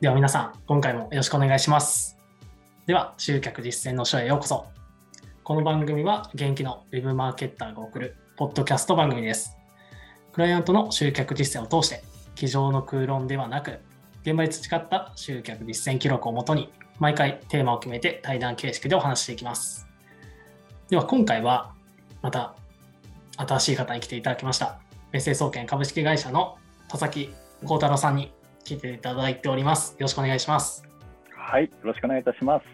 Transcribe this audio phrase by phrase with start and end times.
[0.00, 2.16] では皆さん、今回もよろしくお願いします。
[2.86, 4.64] では、集客実践の書へようこそ。
[5.44, 9.58] この番組は、元気の Web マーケッターが送るポッドキャスト番組です。
[10.32, 12.02] クライアントの集客実践を通して、
[12.34, 13.78] 机上の空論ではなく、
[14.22, 19.86] 現場で培った集客実践記録をもとに、毎回テーマを決めて対談形式でお話していきます。
[20.88, 21.74] では、今回は、
[22.22, 22.54] また
[23.36, 24.80] 新しい方に来ていただきました。
[25.12, 26.56] メッセ総研株式会社の
[26.88, 27.34] 田崎
[27.66, 28.32] 幸太郎さんに
[28.64, 29.92] 来ていただいております。
[29.92, 30.84] よろしくお願いします。
[31.34, 32.66] はい、よろしくお願いいたします。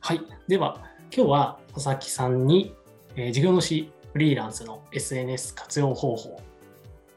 [0.00, 0.82] はい、では
[1.14, 2.74] 今日は田崎さんに、
[3.16, 6.40] えー、事業主フリーランスの SNS 活用方法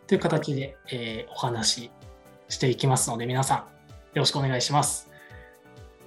[0.08, 1.92] という形で、えー、お話し
[2.50, 3.66] していきますので、皆さんよ
[4.16, 5.12] ろしくお願いします。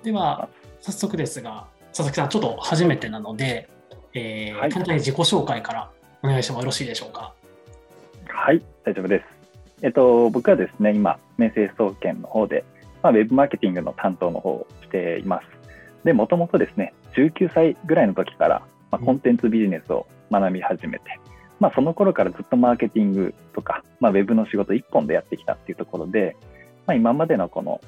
[0.03, 0.49] では、
[0.81, 3.69] 早速ですが、佐々木さん、ちょっと初めてなので、
[4.15, 5.91] えーはい、簡単に自己紹介から
[6.23, 7.35] お願いしてもよろしいでしょうか？
[8.29, 9.42] はい、大丈夫です。
[9.83, 12.65] えっと、僕はですね、今、明星総研の方で、
[13.03, 15.47] まあ、ウェブマーケティングの担当の方をしています。
[16.05, 21.19] で、もともとですね、19歳ぐらいの時から、まあ、コンテンツビジネスを学び始めて、
[21.59, 26.37] まあ、その頃からずっとマーケティングとか、まあ、ウェブの仕事一本でやってきたっていうところで、
[26.87, 27.81] まあ、今までのこの、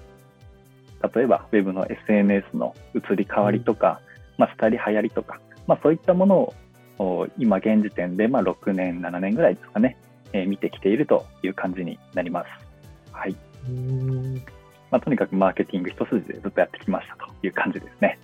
[1.15, 4.00] 例えばウェブの SNS の移り変わりとか、
[4.37, 6.55] まあ、廃り流行りとか、まあ、そういったもの
[6.98, 9.97] を今現時点でまあ6年、7年ぐらいですかね、
[10.34, 12.46] えー、見てきているという感じになります。
[13.12, 13.34] はい。
[14.91, 18.18] まあ、とにかくマーケティング一筋でずっとやってきましたという感じですね。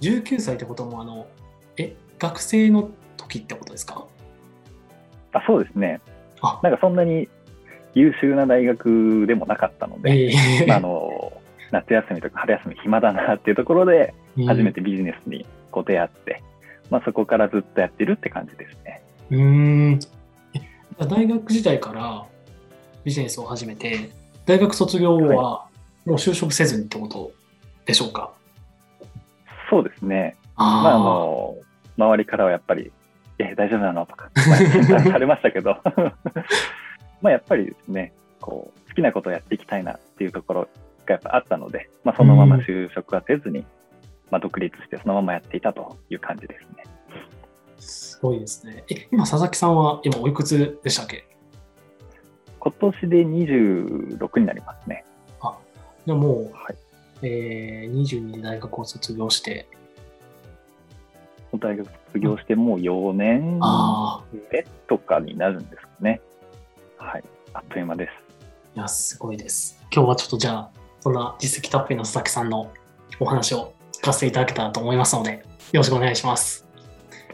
[0.00, 1.26] 19歳ってことも、あの、
[1.76, 4.06] え、学生の時ってことですか？
[5.32, 6.00] あそうですね。
[6.40, 7.28] あなんかそんなに
[7.94, 11.32] 優秀な大学でもなかったので、えー、まあ、あの
[11.72, 14.14] 夏休みとか春休み暇だなっていうところで
[14.46, 16.42] 初めてビジネスにこう出会って、
[16.90, 19.02] まあ、そこからずっとやってるって感じですね。
[19.30, 20.00] うん
[21.06, 22.26] 大学時代から
[23.04, 24.10] ビジネスを始めて、
[24.46, 25.68] 大学卒業後は
[26.04, 27.32] もう就職せずにってこと
[27.86, 28.32] でしょうか、
[29.70, 30.36] そうですね。
[30.56, 31.56] あまあ、あの、
[31.96, 32.92] 周りからはやっぱり、
[33.38, 34.06] え、大丈夫なの？
[34.06, 34.30] とか、
[34.90, 35.76] まあ、されましたけど、
[37.22, 40.68] まあやっぱりですね、こう、好きなことをやっていきたいなっていうところ
[41.06, 43.64] がやっぱあったので、まあ、そのまま就職はせずに、
[44.30, 46.84] まあ、独立してそのままやっていたという感じですね。
[47.78, 48.84] すごいですね。
[48.90, 51.24] え、今、佐々木さんは今おいくつでしたっけ？
[52.58, 55.04] 今年で26になりますね。
[55.40, 55.56] あ、
[56.04, 56.76] でももう、はい、
[57.22, 59.68] えー、22で大学を卒業して。
[61.58, 63.58] 大学卒業してもう4年
[64.52, 66.20] 目とかになるんですかね。
[66.98, 67.24] はい、
[67.54, 68.10] あっという間です。
[68.76, 69.82] いや、すごいです。
[69.90, 72.70] 今日はちょっとじゃあ、そんな実績たっぷりの佐々木さんの
[73.18, 76.67] お話を聞かせていただけたらと思いますので、よろしくお願いします。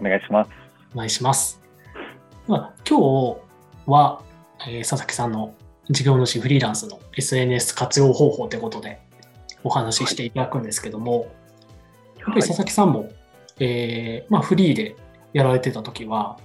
[0.00, 0.50] お願いします。
[0.94, 1.60] お願いします。
[2.47, 3.37] まあ、今日
[3.87, 4.22] は、
[4.66, 5.55] えー、佐々木さんの
[5.91, 9.00] 事業主フリーランスの SNS 活用方法ということで
[9.62, 11.28] お話ししていただくんですけども、はい、やっ
[12.27, 13.10] ぱり佐々木さんも、
[13.60, 14.97] えー、まあ、フリーで
[15.33, 16.38] やられてた時は、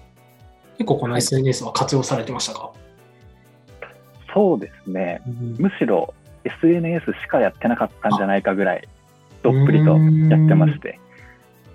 [0.78, 2.74] 結構この SNS は活用されてましたか、はい、
[4.34, 6.14] そうですね、うん、むしろ
[6.46, 8.88] SNS しかやってなかったんじゃないかぐらい
[9.44, 11.00] どっぷりとやってまして、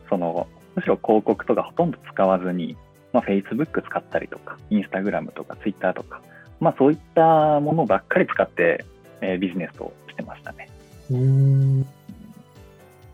[0.08, 2.76] そのむしろ広告とかほとんど使わずに、
[3.12, 6.20] まあ、Facebook 使ったりとか、Instagram とか Twitter とか、
[6.60, 8.84] まあ、そういったものばっかり使って、
[9.20, 10.68] えー、ビジネスをしてましたね。
[11.10, 11.86] うん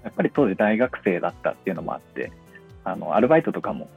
[0.02, 2.32] やっぱり当時大学生だったっていうのもあって、
[2.84, 3.88] あのアルバイトとかも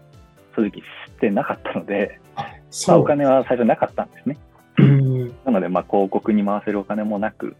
[0.55, 0.81] 正直知っ
[1.19, 2.19] てなかったので、
[2.87, 4.37] まあ、お金は最初なかったんですね。
[5.45, 7.55] なので、まあ、広告に回せるお金もなく、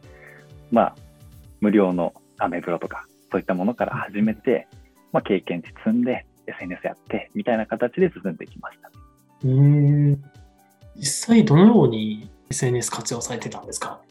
[0.72, 0.96] まあ、
[1.62, 4.68] 無料のアメブロとか、そういったものから始めて、
[5.13, 8.91] まあ、経験値積んで、SNS やって、みたいな形で進んできました。
[9.46, 10.22] うん
[10.96, 14.01] 実際、どのように SNS 活用されてたんですか？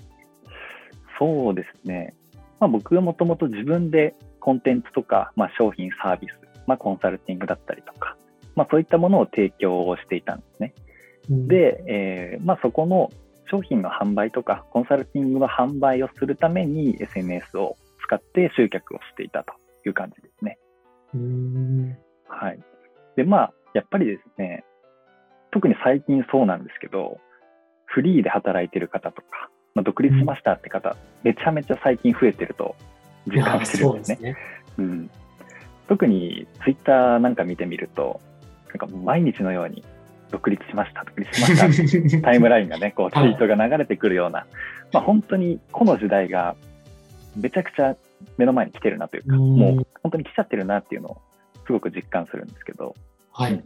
[1.19, 2.15] そうですね。
[2.59, 6.31] まあ、僕はもともと自分でコンテンツとか、まあ、商品、サービス、
[6.67, 8.17] まあ、コンサルティングだったりとか、
[8.57, 10.75] まあ、そういったものを提供をしていたんですね。
[11.31, 13.11] うん、で、えーまあ、そこの
[13.51, 19.53] 商品の販売とかコンサルティングの販売をするために SNS を使って集客をしていたと
[19.87, 20.59] いう感じですね。
[22.29, 22.61] はい。
[23.17, 24.65] で、まあ、やっぱりですね、
[25.51, 27.19] 特に最近そうなんですけど、
[27.85, 32.75] フリーで働いてる方とか、まあ、独立しましたって方、うん、めちゃめちゃ最近増えてると
[33.27, 34.17] 実感してるんですね。
[34.17, 34.37] うすね。
[34.79, 35.11] うん、
[35.89, 38.21] 特にツイッターなんか見てみると、
[38.69, 39.85] なんか毎日のように
[40.31, 44.47] 独立しました、独立しました タイムラインがね、こうツイートが流れてくるような、
[44.93, 46.57] まあ、本当にこの時代が
[47.37, 47.97] めちゃくちゃ
[48.39, 51.23] 目の前に来てるなというか、もう本当に来ちゃってるなっていうのを
[51.67, 52.95] すごく実感するんですけど、
[53.33, 53.63] はい、うん、や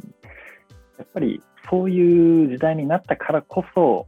[1.05, 4.07] っぱりそういう時代になったからこそ、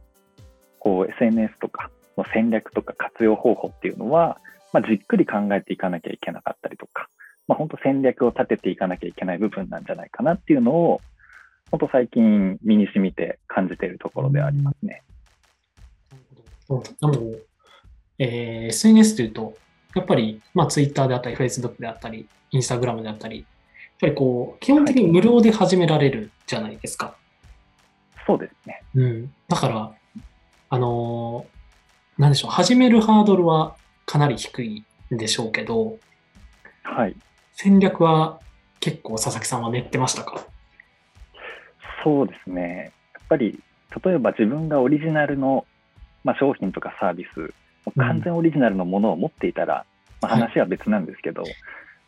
[0.79, 4.39] こう SNS とかの戦略とか活用方法っていうのは、
[4.71, 7.09] まあ、じっくり考えていかなきゃいけなかったりとか、
[7.47, 11.01] まあ、本当戦略を立てていかなきゃいけない部分なんじゃないかなっていうのを、
[11.71, 15.03] 本当最近身に染みて感じているところでありますね。
[16.69, 17.49] なるほど。
[18.19, 19.53] えー、SNS というと、
[19.95, 23.45] やっぱり、まあ、Twitter であったり、Facebook であったり、Instagram であったり、やっ
[23.99, 27.07] ぱりこう、基本的に無料で始められるじゃないですか。
[27.07, 27.15] はい、
[28.27, 28.83] そうですね。
[28.95, 29.33] うん。
[29.47, 29.91] だから、
[30.69, 33.75] あのー、なんでしょう、始めるハードルは
[34.05, 35.97] かなり低いんでしょうけど、
[36.83, 37.15] はい。
[37.53, 38.39] 戦略は
[38.79, 40.45] 結構佐々木さんは練ってましたか？
[42.03, 42.93] そうですね。
[43.13, 43.59] やっぱり、
[44.03, 45.65] 例えば自分がオリジナルの、
[46.23, 47.53] まあ、商品とかサービス、
[47.91, 49.85] 完全オリジナルのものを持っていたら、
[50.21, 51.53] うん、まあ、話は別なんですけど、はい、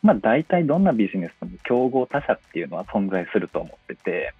[0.02, 4.34] まあ、大体どんなビジネスでも競合他社っていうのは存在すると思ってて、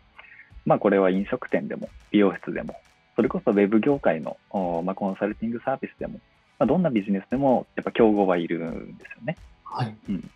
[0.65, 2.77] まあ、これは飲食店でも美容室でも、
[3.17, 4.37] それこそウェブ業界の、
[4.85, 6.21] まあ、コンサルティングサービスでも、
[6.59, 9.37] まあ、どんなビジネスでもやっぱ競合はいるんですよね。
[9.65, 10.31] はい、うん、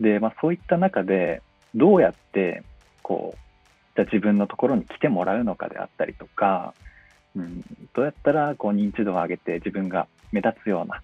[0.00, 1.42] で、まあ、そういった中で
[1.74, 2.62] どうやって
[3.02, 3.38] こう
[3.96, 6.74] じゃ自分のところに来てもらうのかであったりとか、
[7.36, 7.60] うん、
[7.94, 11.02] どうやったらこう認知度を上げて自分が目立つような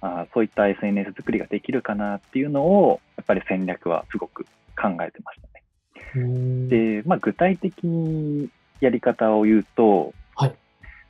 [0.00, 4.44] あそういった SNS 作りができるかなっていうのをやっぱり戦略はすごく
[4.76, 6.68] 考えてましたね。
[6.68, 8.48] で、まあ、具体的に
[8.80, 10.54] やり方を言うと、はい、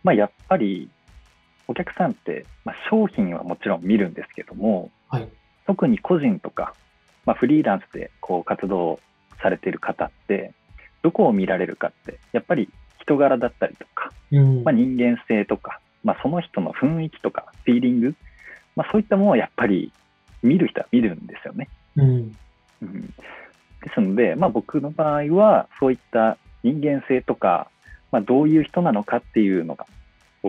[0.04, 0.88] まあ、やっぱり
[1.68, 5.28] お客さんって、まあ、商品はもちろん見るんですけども、はい、
[5.66, 6.74] 特に個人とか、
[7.24, 9.00] まあ、フリーランスでこう活動
[9.42, 10.52] されている方って
[11.02, 12.68] どこを見られるかってやっぱり
[13.00, 18.14] 人柄だったりとか、うん、まあ、人間性とか、まあ、その人の雰囲気とかフィーリング、
[18.76, 19.92] まあ、そういったものをやっぱり
[20.42, 21.68] 見る人は見るんですよね。
[21.96, 22.36] うん、
[22.80, 23.12] うん、で
[23.92, 27.68] すので、まあ、僕の場合はそういった人間性とか、
[28.12, 29.86] まあ、どういう人なのかっていうのが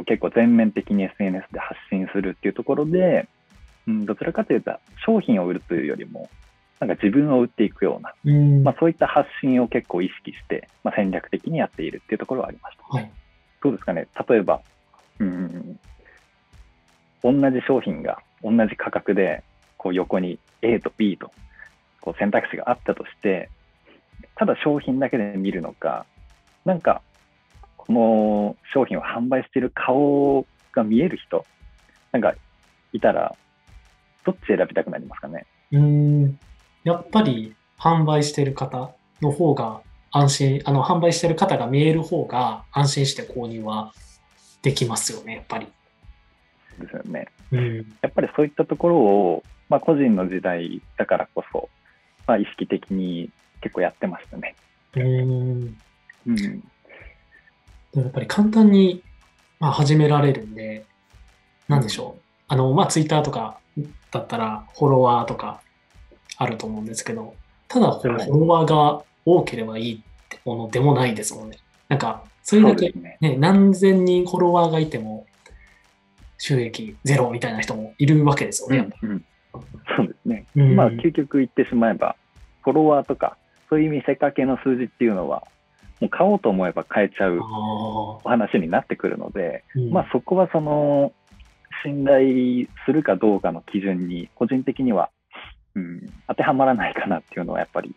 [0.05, 3.27] 結構全面的に SNS で発信するっていうところで、
[3.87, 4.71] うん、どちらかというと
[5.03, 6.29] 商品を売るというよりも
[6.79, 12.83] なんか自分を売っていくような、うん、まあ、そういった発信を結構意識して、まあ、戦略的にやっているっていうところはありました。
[12.95, 13.11] はい、
[13.63, 14.07] どうですかね？
[14.29, 14.61] 例えば、
[15.19, 15.79] うん、
[17.23, 19.43] 同じ商品が同じ価格で
[19.77, 21.31] こう横に A と B と
[22.01, 23.49] こう選択肢があったとして
[24.35, 26.05] ただ商品だけで見るのか
[26.65, 27.01] なんか
[27.77, 31.45] この商品を販売している顔が見える人
[32.11, 32.33] なんか
[32.93, 33.35] いたら
[34.25, 35.45] どっち選びたくなりますかね？
[35.71, 36.39] うん。
[36.83, 38.91] やっぱり販売してる方
[39.21, 39.81] の方が
[40.11, 43.93] 安心、あの、販売してる方が見える方が安心して購入は
[44.67, 45.67] できますよね、やっぱり。
[46.77, 47.27] ですよね。
[47.53, 51.69] うん、やっぱりそういったところを、まあ、個人の時代だからこそ、
[52.27, 53.29] まあ、意識的に
[53.61, 54.55] 結構やってましたね。
[54.97, 55.77] うん。
[56.27, 56.63] うん。
[57.95, 59.01] やっぱり簡単に、
[59.61, 60.83] まあ、始められるんで、
[61.69, 62.21] なんでしょう。
[62.49, 63.59] あの、まあ、ツイッターとか
[64.11, 65.61] だったら、フォロワーとか
[66.35, 67.35] あると思うんですけど、
[67.69, 71.57] ただフォロワーが多ければいいってものでもないですもんね。
[71.89, 75.25] なんか、それだけね、ね何千人フォロワーがいても、
[76.37, 78.89] 収益ゼロみたいな人もいるわけですよね。
[79.01, 79.25] うんうん、
[79.95, 80.45] そうですね。
[80.55, 82.15] うん、まあ、究極言ってしまえば、
[82.61, 83.37] フォロワーとか、
[83.69, 85.43] そういう見せかけの数字っていうのは、
[85.99, 91.11] もう買おうと思えば買えちゃうお話になってくるので、うん、まあそこはその
[91.83, 95.09] 信頼するかどうかの基準に個人的には
[95.77, 97.95] うん、当てはまらないかなっていうのはやっぱり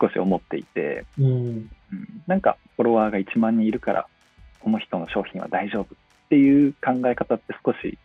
[0.00, 1.68] 少し思っていて、うん、うん、
[2.26, 4.06] なんかフォロワーが1万人いるから
[4.60, 5.86] この人の商品は大丈夫っ
[6.28, 7.98] ていう考え方って少し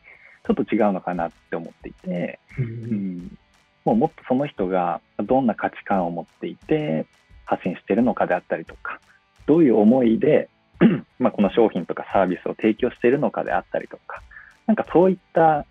[0.45, 3.37] ちょっと違うのかなって思っていて、うん、うん、
[3.85, 7.05] もうもっとその人がどんな価値観を持っていて
[7.45, 8.99] 発信してるのかであったりとか
[9.45, 10.49] どういう思いで
[11.19, 14.21] まあこの商品とかサービスを提供しているのかであったりとか
[14.65, 15.65] なんかそういった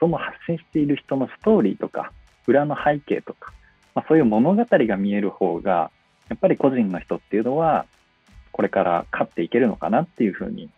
[0.00, 2.12] その発信している人のストーリーとか
[2.46, 3.52] 裏の背景とか、
[3.94, 5.90] まあ、そういう物語が見える方が
[6.28, 7.86] やっぱり個人の人っていうのは
[8.52, 10.70] これから勝っていけるのかなっていうふうに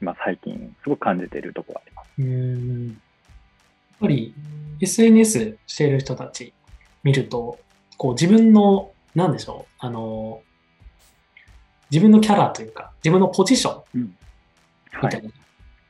[0.00, 2.08] 今最近すごく感じているところがあります。
[2.18, 4.34] うんやっぱり
[4.80, 6.54] SNS している人たち
[7.02, 7.58] 見ると
[7.98, 10.40] こう自分の何でしょうあの
[11.90, 14.14] 自分のキャラというか自分のポジション
[15.02, 15.30] みたいな、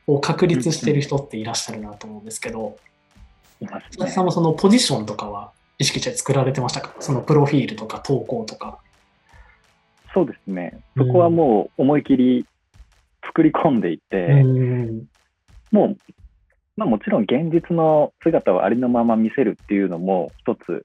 [0.07, 2.77] を確立している人っていらっしゃるなと思うんですけど、
[3.61, 4.09] います、ね。
[4.09, 6.95] さんもそのポジションとかは意識して作られてましたか？
[7.01, 8.79] そのプロフィールとか投稿とか。
[10.13, 10.79] そうですね。
[10.97, 12.47] そこはもう思い切り
[13.25, 15.09] 作り込んでいて、うん、
[15.73, 15.97] もう、
[16.77, 20.85] まあもちろん現実の姿をありのまま見せるっていうのも一つ、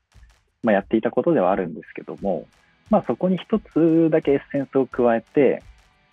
[0.64, 2.46] まあ、やっていたことではあるんですけども、
[2.90, 5.62] まあそこに一つだけエッセンスを加えて、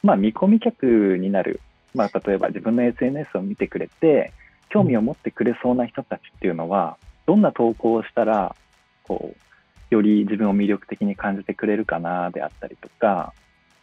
[0.02, 1.60] まあ見込み客になる、
[1.94, 4.32] まあ例えば自分の SNS を見てくれて、
[4.70, 6.96] 興味を持ってくれそうな人たちっていうのは、
[7.26, 8.56] どんな投稿をしたら、
[9.04, 13.34] こう、より自分を魅力的に感じてくれるかなであったりとか、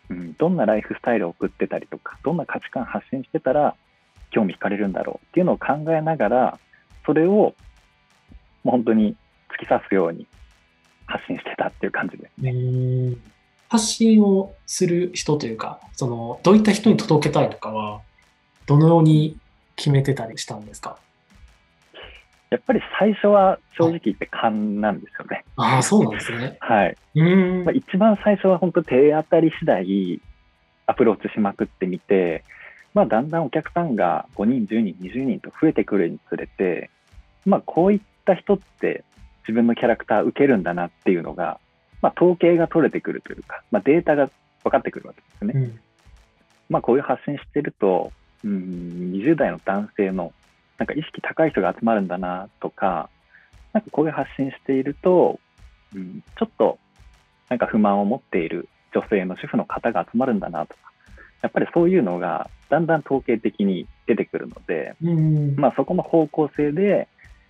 [0.09, 3.75] うん、どんなライフスタイルを送ってたりとか、どんな価値観発信してたら
[4.31, 6.59] 興味惹かれるんだろうっていうのを考えながら、
[7.05, 7.53] それをも
[8.65, 9.15] う本当に
[9.55, 10.25] 突き刺すように
[11.05, 13.15] 発信してたっていう感じですね。
[13.67, 18.01] 発信をする人というか、そのどういった人に届けたいとかは、
[18.65, 19.37] どのように
[19.75, 20.97] 決めてたりしたんですか？
[22.49, 25.45] やっぱり最初は正直言って勘なんですよね。
[25.55, 26.57] ああ、そうなんですね。
[26.59, 26.97] はい。
[27.15, 30.21] うんまあ、一番最初は本当手当たり次第
[30.87, 32.43] アプローチしまくってみて、
[32.95, 36.89] まあ、だんだんお客さんが5人、10人、20人と増えてくるにつれて、
[37.45, 39.03] まあ、こういった人って
[39.47, 41.59] 自分のキャラクター受けるんだなっていうのが、
[42.01, 44.31] まあ、統計が取れてくるというか、まあ、データが
[44.63, 45.53] 分かってくるわけですね。
[45.55, 45.79] うん、
[46.69, 48.11] まあ、こういう発信してると、
[48.43, 50.33] うん、20代の男性の
[50.79, 53.09] なんか意識高い人が集まるんだなとか、
[53.73, 55.39] なんかこういう発信していると、
[55.93, 56.79] うん、ちょっと
[57.49, 60.79] なんか不満を持っている女性の主婦の方が集まるんだなとか、
[61.41, 67.07] やっぱりそういうのがだんだん統計的に出てくるので、うん、まあそこの方向性で、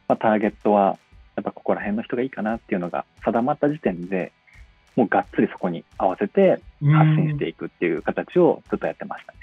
[0.07, 0.97] まあ、ターゲットは
[1.35, 4.31] やっぱここら辺の人がいいかなっていうのが定まった時点で
[4.95, 9.37] もうがっつりそこに合わせて発信していくっていう形をずっとやってましたね。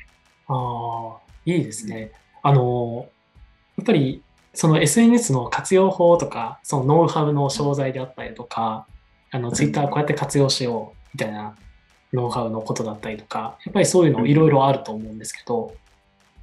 [0.49, 2.13] うん、ああ、いいですね。
[2.43, 3.09] あの、
[3.77, 4.23] やっぱり
[4.57, 8.87] その SNS の活用法とか、そのノウハウの商材であったりとか、
[9.31, 11.55] あの Twitter こうやって活用しようみたいな
[12.15, 15.75] ノウハウのことだったりとか、やっぱりそういうのいろいろあると思うんですけど、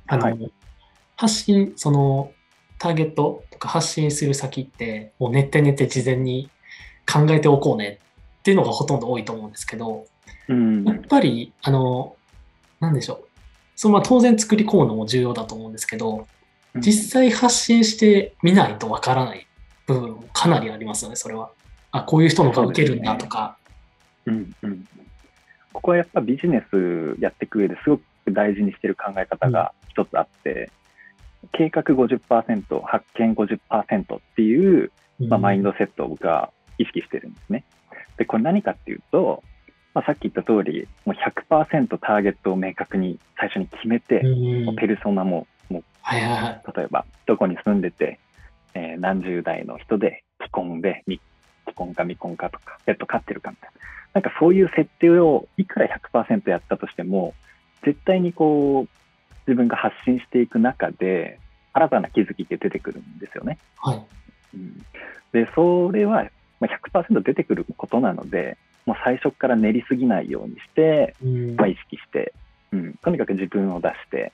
[0.06, 0.52] あの、はい、
[1.16, 2.32] 発信、その
[2.78, 6.52] ターゲットとか発信する先って、もう練って練って事前に
[7.12, 8.00] 考えておこうね
[8.40, 10.06] っていうのがほとんど多いと思うんですけど、
[10.50, 12.16] うん、やっぱり、あの、
[12.80, 13.28] なんでしょう。
[13.76, 16.28] そのまあ当然作り込むのも重要だと思うんですけど、
[16.76, 19.48] 実際発信してみないとわからない
[19.86, 21.52] 部分もかなりありますよね、それは。
[21.92, 23.58] あ、こういう人のが受けるんだとか。
[24.26, 24.88] うね、うんうん。
[25.74, 30.72] ここはやっぱビジネスやっていく上ですごく大事にしてる考え方が一つあって、
[31.52, 37.66] 計画50%、発見50%っていう、まあ、マインドセットを僕は意識してるんですね。
[38.18, 39.44] で、これ何かっていうと、
[39.94, 44.22] まあ、さっき言った通り、もう100%ターゲットを明確に最初に決めて、
[44.66, 48.20] もうペルソナも、もう、例えば、どこに住んでて、
[48.74, 51.20] えー、何十代の人で、既婚で、既
[51.76, 53.82] 婚か未婚かとか、ペット飼ってるかみたいな。
[54.14, 57.34] なんかそういう設定をいくら100%やったとしても、
[57.84, 58.90] 絶対にこう、
[59.48, 61.40] 自分が発信していく中で、
[61.74, 63.58] 新たな気づきって出てくるんですよね。
[63.78, 64.06] はい。
[64.56, 64.78] うん、
[65.32, 66.30] で、それは
[66.62, 72.34] 100%出てくることなので、もう最初から練りすぎないようにして、うん、まあ、意識して、
[72.72, 74.32] うん、とにかく自分を出して、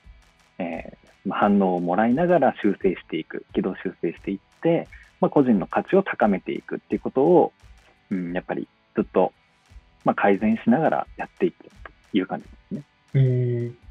[0.57, 0.98] えー、
[1.29, 4.87] 反応をもらいながら修正していく、軌道修正していって、
[5.19, 7.53] まあ、個人の価値を高めていくっていうことを、
[8.09, 9.33] うん、やっぱりずっと、
[10.05, 11.71] まあ、改善しながらやっていくと
[12.17, 12.83] いう感じですね。
[13.13, 13.89] うん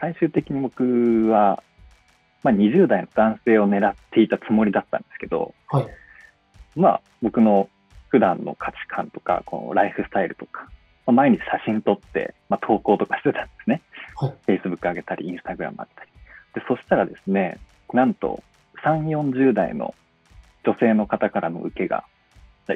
[0.00, 1.62] 最終的に僕は、
[2.42, 5.86] まあ、20代の男性を狙っていたつもりだったんですけど、はい、
[6.74, 7.68] まあ僕の
[8.08, 10.68] 普段の価値観とかこのライフスタイルとか、
[11.06, 13.80] まあ、毎日写真撮って、まあ、投稿とかしてたんですね、
[14.16, 16.11] はい、Facebook 上げたり Instagram 上げたり
[16.54, 17.58] でそしたらですね
[17.92, 18.42] なんと
[18.84, 19.94] 3 4 0代の
[20.64, 22.04] 女性の方からの受けが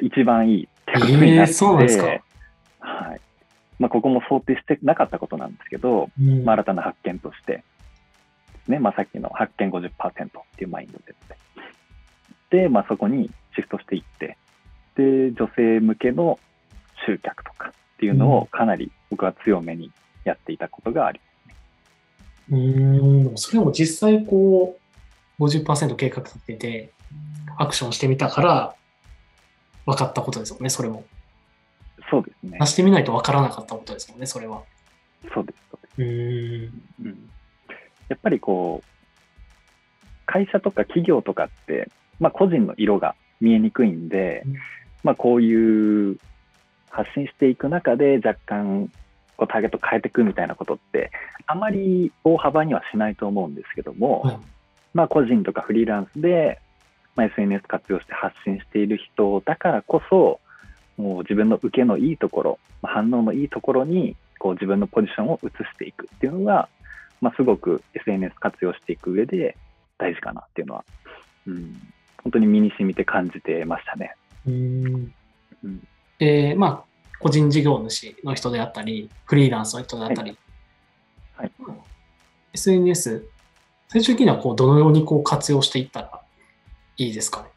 [0.01, 1.55] 一番いいってことになって、えー、
[2.79, 3.21] はい。
[3.79, 7.63] まあ、ここも想定してなかったことなんですけど、うん、まあ、新たな発見として、
[8.67, 11.15] ねまあ、さっきの発見50%っていうマインドで
[12.49, 14.37] で、まあ、そこにシフトしていって
[14.95, 16.39] で女性向けの
[17.05, 19.91] 集客とかっていうのをかなり僕は強めに
[20.23, 21.26] やっていたことがありますね。
[22.49, 24.77] うん、それも実際こ
[25.39, 26.91] う50%計画立てて
[27.57, 28.75] アクションしてみたから
[29.85, 31.03] 分かったことですよね、それも。
[32.09, 32.57] そうですね。
[32.59, 34.61] 出してみないと分からなかったことですもんね、それは。
[35.33, 36.73] そうです、そうです。
[37.01, 37.29] うん、
[38.09, 38.87] やっぱりこう、
[40.25, 41.89] 会社とか企業とかって、
[42.19, 44.55] まあ、個人の色が見えにくいんで、うん、
[45.03, 46.17] まあ、こういう
[46.89, 48.91] 発信していく中で若干
[49.37, 51.11] こうターゲット変えていくみたいなことって
[51.45, 54.39] あまり大幅にはしないと思うんですけども、はい、
[54.93, 56.59] まあ、個人とかフリーランスで、
[57.15, 60.39] まあ、SNS 活用して発信している人だからこそ
[60.97, 66.69] もう自分の受けのいいところ、反応のいいところにこう自分のポジションを移していくっていうのが、
[67.21, 69.55] まあ、すごく SNS 活用していく上で
[69.97, 70.85] 大事かなっていうのは、
[71.45, 71.75] うん、
[72.23, 74.15] 本当に身に染みて感じてましたね。
[74.47, 75.13] うん。
[75.63, 75.87] うん、
[76.19, 76.86] で、まあ、
[77.19, 80.37] 個人事業主の人であったり、フリーランスの人であったり、
[81.35, 81.77] はいはい、
[82.53, 83.27] SNS
[83.89, 86.21] 最終的にはこうどのようにこう活用していったら
[86.97, 87.47] いいですかね？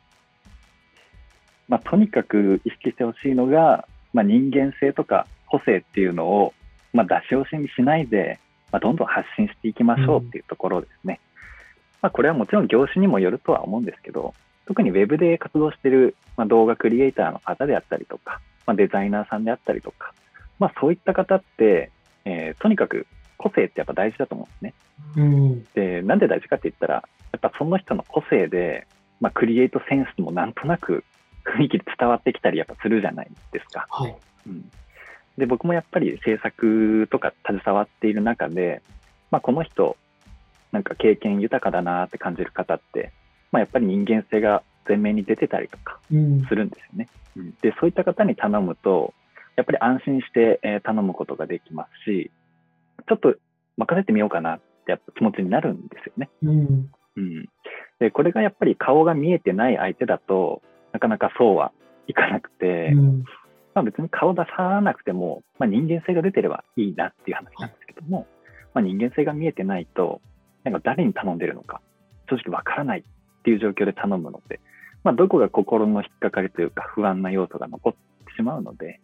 [1.68, 6.52] まあ、とにかく意識してほしいのが、まあ、人間性とか個性っていうのを、
[6.92, 8.40] まあ、出し惜しみしないで、
[8.72, 11.20] まあ、どんどん発信していきましょうっていうところですね。
[12.02, 14.34] まあ、これはもちろん業種にもよるとは思うんですけど、
[14.66, 18.40] 特にウェブで活動している、まあ、動画クリエイターの方であったりとか、
[18.70, 20.14] まあ、デザイナーさんであったりとか、
[20.60, 21.90] まあ、そういった方って、
[22.24, 24.74] えー、とにかく個性ってやっぱ大事だと思うんですね。
[25.16, 27.02] うん、で、なんで大事かって言ったら、や
[27.36, 28.86] っぱその人の個性で、
[29.20, 31.02] まあ、クリエイトセンスもなんとなく
[31.44, 33.88] 雰囲気で伝わってきたりやっぱするじゃないですか。
[33.90, 34.14] はい、
[34.46, 34.70] うん、
[35.36, 38.82] で僕もやっぱり制作とか携わっている中で、
[39.32, 39.96] まあ、この人
[40.70, 43.10] なんか経験豊かだなって感じる方って、
[43.50, 47.08] まあ、やっぱり人間性が前面に出てたりとかするんですよね。
[47.36, 49.14] うん、でそういった方に頼むと
[49.56, 52.30] やっぱり安心して頼むことができますし
[53.08, 53.34] ちょっと
[53.76, 56.30] 任せてみようかなってやっぱ気持ちになるんですよね。
[56.42, 57.48] うん、うん、
[57.98, 61.72] でこれがやっぱり顔が見えてない相手だとなかなかそうは
[62.06, 63.24] いかなくて、うん、
[63.74, 68.26] まあ、別に顔出さなくても、まあ、人間性が出てればいいなっていう話なんですけども、
[68.74, 70.20] まあ、人間性が見えてないと
[70.64, 71.80] なんか誰に頼んでるのか
[72.28, 73.02] 正直わからないっ
[73.42, 74.60] ていう状況で頼むので、
[75.02, 77.92] まあ、どこが心の引っかかりというか不安な要素が残っ
[78.26, 79.00] てしまうので、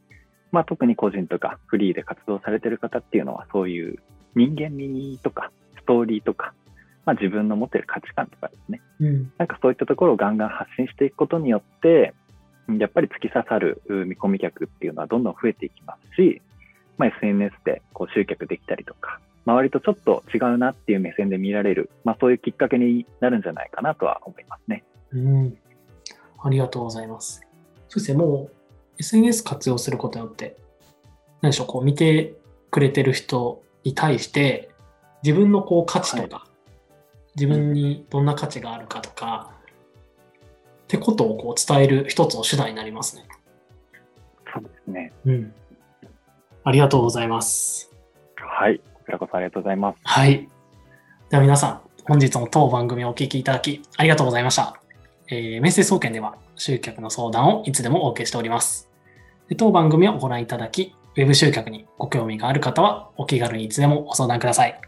[0.52, 3.98] まあ、特に個人とかフリーで活動されてる方っていうのはそういう
[4.34, 6.52] 人間味とかストーリーとか、
[7.04, 12.14] まあ、自分の持ってる価値観とかですね、うん、なんかそういったところをガンガン発信していくことによって
[12.78, 16.42] やっぱり突き刺さる見込み客っていうのはどんどん増えていきますし、
[16.98, 24.82] まあ、SNS でこう集客できたりとか、周りとちょっと違うなっていう目線で見られる、まあ、そういうきっかけになるんじゃないかなとは思いますね。
[25.12, 25.58] うん、
[26.43, 27.42] ありがとうございます。
[27.88, 28.53] そしてもう
[28.99, 30.57] SNS 活用することによって、
[31.42, 32.35] 何でしょう、こう見て
[32.70, 34.70] くれてる人に対して、
[35.22, 36.51] 自分のこう価値とか、はい、
[37.37, 39.53] 自分にどんな価値があるかとか、
[40.85, 43.25] ってことをこう伝える一つの手段になりますね。
[44.55, 45.12] そうですね。
[45.25, 45.53] うん。
[46.62, 47.90] ありがとうございます。
[48.37, 48.79] はい。
[48.79, 49.99] こちらこそありがとうございます。
[50.05, 50.49] はい。
[51.29, 54.81] では皆さん、本日も当番組をお聞きいただきありがとうございました。
[55.28, 58.90] えー、メッセ総研では集客の相談をいつでもお受けしております。
[59.48, 64.80] で当番組をご覧いただき、ウェブ集客にご興味がある方はお気軽にいつでもご相談ください。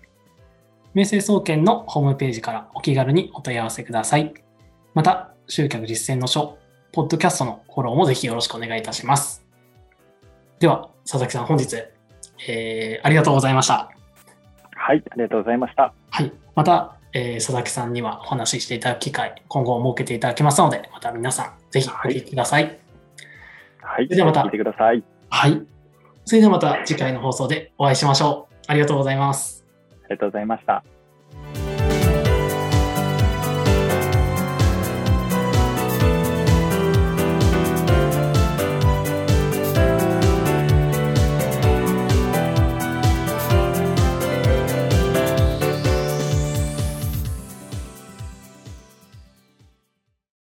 [0.95, 4.35] メッセージ総研のホームページからお気軽にお問い合わせください。
[4.95, 6.59] また、集客実践の書、
[6.93, 9.45] ポッドキャストのフォローもぜひよろしくお願いいたします。
[10.59, 11.77] では、佐々木さん、本日、
[12.49, 13.91] えー、ありがとうございました。
[14.75, 15.93] はい、ありがとうございました。
[16.11, 22.65] はい、また、えー、佐々木さんにはお話ししていただく機会、今後設けていただきますので、また皆さん、ぜひお聞きください。
[22.65, 22.75] はい、
[23.81, 25.03] はい、それではまた、聞いてください。
[25.31, 25.63] はい。
[26.25, 28.55] それではまた次回の放送でお会いしましょう。
[28.67, 29.65] ありがとうございます。
[30.05, 30.85] ありがとうございました。